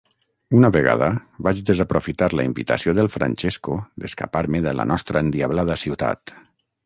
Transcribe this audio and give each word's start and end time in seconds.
Una 0.59 0.69
vegada 0.75 1.09
vaig 1.47 1.59
desaprofitar 1.67 2.29
la 2.39 2.45
invitació 2.49 2.95
del 2.99 3.11
Francesco 3.17 3.77
d'escapar-me 4.05 4.63
de 4.69 4.75
la 4.81 4.87
nostra 4.95 5.23
endiablada 5.27 5.79
ciutat. 5.85 6.35